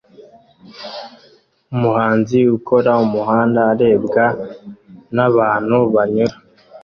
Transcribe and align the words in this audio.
Umuhanzi 1.73 2.39
ukora 2.57 2.91
umuhanda 3.05 3.59
arebwa 3.71 4.25
nabantu 5.15 5.77
banyura 5.93 6.35